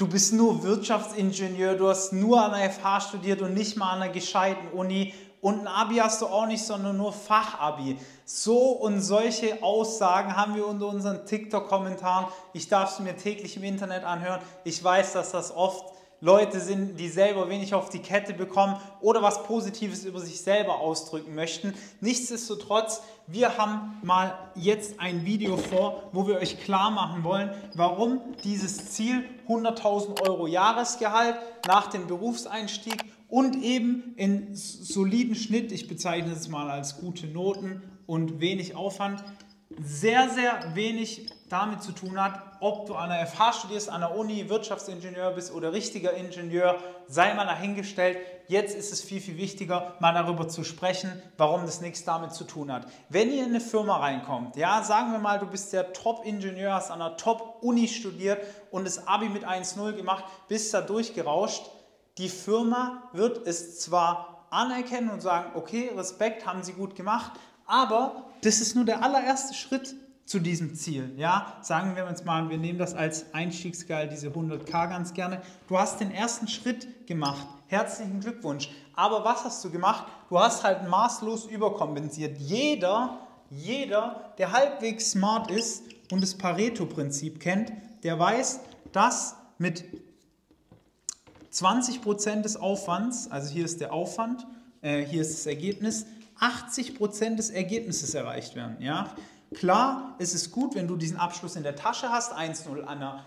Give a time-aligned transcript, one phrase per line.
[0.00, 4.02] du bist nur Wirtschaftsingenieur, du hast nur an der FH studiert und nicht mal an
[4.02, 7.98] einer gescheiten Uni und ein Abi hast du auch nicht, sondern nur Fachabi.
[8.24, 12.26] So und solche Aussagen haben wir unter unseren TikTok-Kommentaren.
[12.52, 14.40] Ich darf es mir täglich im Internet anhören.
[14.64, 15.84] Ich weiß, dass das oft
[16.22, 20.80] Leute sind, die selber wenig auf die Kette bekommen oder was Positives über sich selber
[20.80, 21.72] ausdrücken möchten.
[22.00, 28.20] Nichtsdestotrotz, wir haben mal jetzt ein Video vor, wo wir euch klar machen wollen, warum
[28.44, 36.32] dieses Ziel 100.000 Euro Jahresgehalt nach dem Berufseinstieg und eben in soliden Schnitt, ich bezeichne
[36.32, 39.24] es mal als gute Noten und wenig Aufwand,
[39.82, 44.16] sehr, sehr wenig damit zu tun hat, ob du an der FH studierst, an der
[44.16, 46.78] Uni, Wirtschaftsingenieur bist oder richtiger Ingenieur,
[47.08, 48.18] sei mal dahingestellt.
[48.46, 52.44] Jetzt ist es viel, viel wichtiger, mal darüber zu sprechen, warum das nichts damit zu
[52.44, 52.86] tun hat.
[53.08, 56.90] Wenn ihr in eine Firma reinkommt, ja, sagen wir mal, du bist der Top-Ingenieur, hast
[56.90, 58.40] an einer Top-Uni studiert
[58.70, 61.64] und das Abi mit 1,0 gemacht, bist da durchgerauscht,
[62.18, 67.32] die Firma wird es zwar anerkennen und sagen, okay, Respekt, haben sie gut gemacht,
[67.66, 69.94] aber das ist nur der allererste Schritt
[70.30, 71.12] zu diesem Ziel.
[71.16, 75.42] Ja, sagen wir jetzt mal, wir nehmen das als Einstiegsgehalt, diese 100k ganz gerne.
[75.66, 77.48] Du hast den ersten Schritt gemacht.
[77.66, 78.70] Herzlichen Glückwunsch.
[78.94, 80.06] Aber was hast du gemacht?
[80.28, 82.38] Du hast halt maßlos überkompensiert.
[82.38, 83.18] Jeder,
[83.50, 87.72] jeder, der halbwegs smart ist und das Pareto-Prinzip kennt,
[88.04, 88.60] der weiß,
[88.92, 89.82] dass mit
[91.52, 94.46] 20% des Aufwands, also hier ist der Aufwand,
[94.80, 96.06] äh, hier ist das Ergebnis,
[96.38, 98.76] 80% des Ergebnisses erreicht werden.
[98.80, 99.12] Ja?
[99.54, 103.24] Klar, es ist gut, wenn du diesen Abschluss in der Tasche hast, 1-0 an der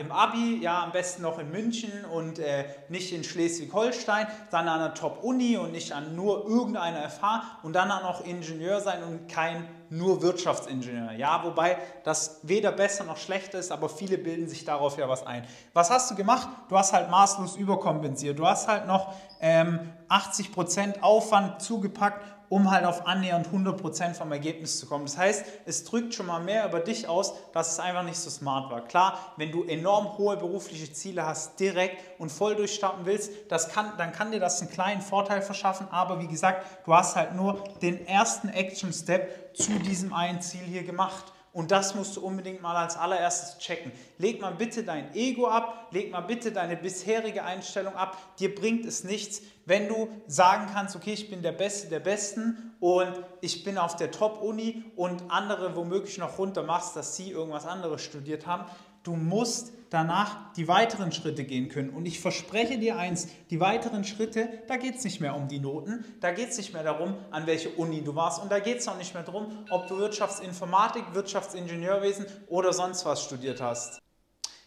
[0.00, 4.80] im Abi, ja, am besten noch in München und äh, nicht in Schleswig-Holstein, dann an
[4.80, 9.28] einer Top-Uni und nicht an nur irgendeiner FH und dann auch noch Ingenieur sein und
[9.28, 11.12] kein nur Wirtschaftsingenieur.
[11.12, 15.24] Ja, wobei das weder besser noch schlechter ist, aber viele bilden sich darauf ja was
[15.24, 15.46] ein.
[15.72, 16.48] Was hast du gemacht?
[16.68, 18.40] Du hast halt maßlos überkompensiert.
[18.40, 24.78] Du hast halt noch ähm, 80% Aufwand zugepackt um halt auf annähernd 100% vom Ergebnis
[24.78, 25.06] zu kommen.
[25.06, 28.28] Das heißt, es drückt schon mal mehr über dich aus, dass es einfach nicht so
[28.28, 28.82] smart war.
[28.82, 33.92] Klar, wenn du enorm hohe berufliche Ziele hast, direkt und voll durchstarten willst, das kann,
[33.96, 37.62] dann kann dir das einen kleinen Vorteil verschaffen, aber wie gesagt, du hast halt nur
[37.80, 41.32] den ersten Action-Step zu diesem einen Ziel hier gemacht.
[41.52, 43.90] Und das musst du unbedingt mal als allererstes checken.
[44.18, 48.16] Leg mal bitte dein Ego ab, leg mal bitte deine bisherige Einstellung ab.
[48.38, 52.74] Dir bringt es nichts, wenn du sagen kannst, okay, ich bin der Beste der Besten
[52.78, 57.66] und ich bin auf der Top-Uni und andere womöglich noch runter machst, dass sie irgendwas
[57.66, 58.64] anderes studiert haben.
[59.02, 61.90] Du musst danach die weiteren Schritte gehen können.
[61.90, 65.58] Und ich verspreche dir eins, die weiteren Schritte, da geht es nicht mehr um die
[65.58, 68.78] Noten, da geht es nicht mehr darum, an welche Uni du warst und da geht
[68.78, 73.98] es auch nicht mehr darum, ob du Wirtschaftsinformatik, Wirtschaftsingenieurwesen oder sonst was studiert hast.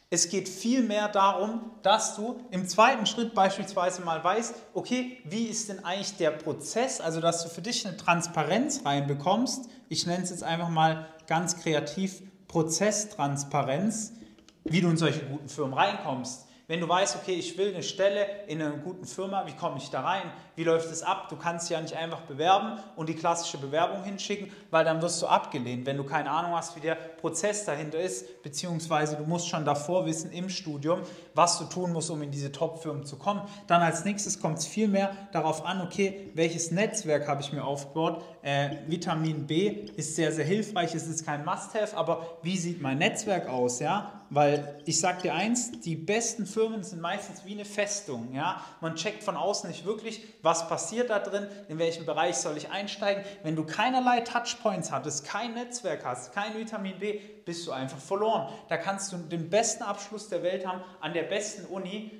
[0.09, 5.69] Es geht vielmehr darum, dass du im zweiten Schritt beispielsweise mal weißt, okay, wie ist
[5.69, 9.69] denn eigentlich der Prozess, also dass du für dich eine Transparenz reinbekommst.
[9.89, 14.13] Ich nenne es jetzt einfach mal ganz kreativ Prozesstransparenz
[14.63, 16.47] wie du in solche guten Firmen reinkommst.
[16.65, 19.89] Wenn du weißt, okay, ich will eine Stelle in einer guten Firma, wie komme ich
[19.89, 20.31] da rein?
[20.55, 21.27] Wie läuft es ab?
[21.27, 25.27] Du kannst ja nicht einfach bewerben und die klassische Bewerbung hinschicken, weil dann wirst du
[25.27, 29.65] abgelehnt, wenn du keine Ahnung hast, wie der Prozess dahinter ist, beziehungsweise du musst schon
[29.65, 31.01] davor wissen im Studium,
[31.35, 33.41] was du tun musst, um in diese Top-Firmen zu kommen.
[33.67, 37.65] Dann als nächstes kommt es viel mehr darauf an, okay, welches Netzwerk habe ich mir
[37.65, 38.23] aufgebaut?
[38.41, 42.99] Äh, Vitamin B ist sehr, sehr hilfreich, es ist kein Must-Have, aber wie sieht mein
[42.99, 43.79] Netzwerk aus?
[43.79, 44.22] Ja?
[44.33, 48.33] Weil ich sage dir eins, die besten Firmen sind meistens wie eine Festung.
[48.33, 48.65] Ja?
[48.81, 52.71] Man checkt von außen nicht wirklich, was passiert da drin, in welchem Bereich soll ich
[52.71, 53.23] einsteigen.
[53.43, 58.51] Wenn du keinerlei Touchpoints hattest, kein Netzwerk hast, kein Vitamin B, bist du einfach verloren.
[58.69, 62.11] Da kannst du den besten Abschluss der Welt haben an der besten Uni,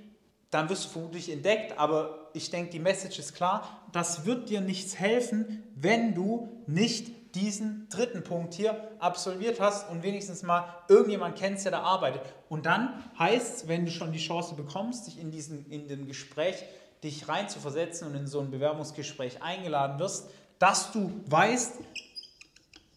[0.51, 4.62] dann wirst du vermutlich entdeckt, aber ich denke, die Message ist klar, das wird dir
[4.62, 11.35] nichts helfen, wenn du nicht diesen dritten Punkt hier absolviert hast und wenigstens mal irgendjemand
[11.35, 12.21] kennst, der da arbeitet.
[12.49, 16.06] Und dann heißt es, wenn du schon die Chance bekommst, dich in, diesen, in dem
[16.06, 16.63] Gespräch
[17.03, 21.74] dich reinzuversetzen und in so ein Bewerbungsgespräch eingeladen wirst, dass du weißt,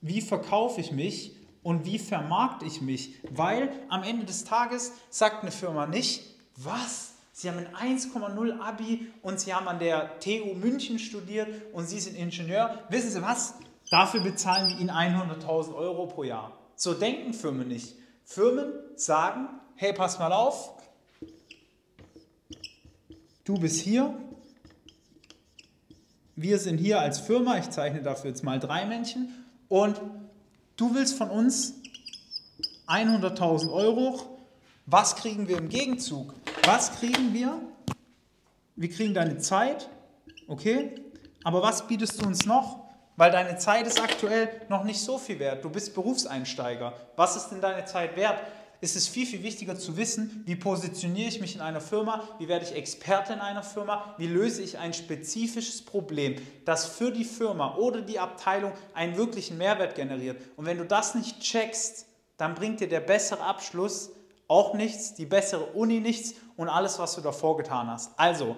[0.00, 3.16] wie verkaufe ich mich und wie vermarkte ich mich.
[3.30, 6.22] Weil am Ende des Tages sagt eine Firma nicht,
[6.56, 7.14] was?
[7.32, 12.00] Sie haben ein 1,0 Abi und Sie haben an der TU München studiert und Sie
[12.00, 12.78] sind Ingenieur.
[12.88, 13.54] Wissen Sie was?
[13.90, 16.58] Dafür bezahlen wir Ihnen 100.000 Euro pro Jahr.
[16.74, 17.94] So denken Firmen nicht.
[18.24, 20.72] Firmen sagen, hey, pass mal auf,
[23.44, 24.14] du bist hier,
[26.34, 30.00] wir sind hier als Firma, ich zeichne dafür jetzt mal drei Männchen, und
[30.76, 31.74] du willst von uns
[32.88, 34.36] 100.000 Euro
[34.88, 36.32] Was kriegen wir im Gegenzug?
[36.64, 37.60] Was kriegen wir?
[38.76, 39.88] Wir kriegen deine Zeit,
[40.46, 40.94] okay?
[41.42, 42.85] Aber was bietest du uns noch?
[43.16, 45.64] Weil deine Zeit ist aktuell noch nicht so viel wert.
[45.64, 46.92] Du bist Berufseinsteiger.
[47.16, 48.38] Was ist denn deine Zeit wert?
[48.80, 52.48] ist es viel, viel wichtiger zu wissen, wie positioniere ich mich in einer Firma, wie
[52.48, 57.24] werde ich Experte in einer Firma, wie löse ich ein spezifisches Problem, das für die
[57.24, 60.40] Firma oder die Abteilung einen wirklichen Mehrwert generiert.
[60.56, 64.10] Und wenn du das nicht checkst, dann bringt dir der bessere Abschluss
[64.48, 68.18] auch nichts, die bessere Uni nichts und alles, was du davor getan hast.
[68.18, 68.56] Also,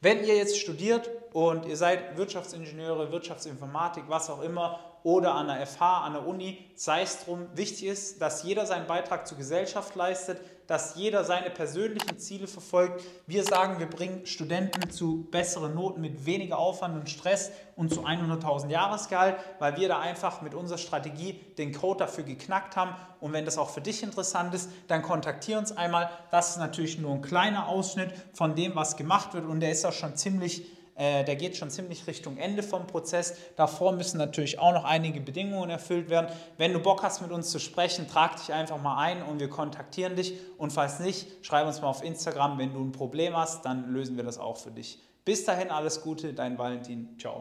[0.00, 5.66] wenn ihr jetzt studiert und ihr seid Wirtschaftsingenieure, Wirtschaftsinformatik, was auch immer, oder an der
[5.66, 9.94] FH, an der Uni, sei es drum, wichtig ist, dass jeder seinen Beitrag zur Gesellschaft
[9.94, 13.02] leistet, dass jeder seine persönlichen Ziele verfolgt.
[13.26, 18.04] Wir sagen, wir bringen Studenten zu besseren Noten mit weniger Aufwand und Stress und zu
[18.04, 22.94] 100.000 Jahresgehalt, weil wir da einfach mit unserer Strategie den Code dafür geknackt haben.
[23.20, 26.10] Und wenn das auch für dich interessant ist, dann kontaktiere uns einmal.
[26.30, 29.86] Das ist natürlich nur ein kleiner Ausschnitt von dem, was gemacht wird und der ist
[29.86, 33.36] auch schon ziemlich äh, der geht schon ziemlich Richtung Ende vom Prozess.
[33.54, 36.28] Davor müssen natürlich auch noch einige Bedingungen erfüllt werden.
[36.56, 39.48] Wenn du Bock hast, mit uns zu sprechen, trag dich einfach mal ein und wir
[39.48, 40.34] kontaktieren dich.
[40.58, 42.58] Und falls nicht, schreib uns mal auf Instagram.
[42.58, 44.98] Wenn du ein Problem hast, dann lösen wir das auch für dich.
[45.24, 47.16] Bis dahin alles Gute, dein Valentin.
[47.16, 47.40] Ciao.